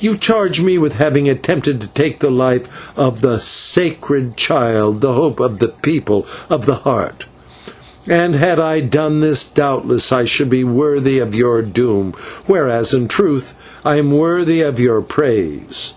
[0.00, 5.14] You charge me with having attempted to take the life of 'the sacred child, the
[5.14, 7.24] hope of the People of the Heart,'
[8.06, 12.12] and, had I done this, doubtless I should be worthy of your doom,
[12.44, 15.94] whereas in truth I am worthy of your praise.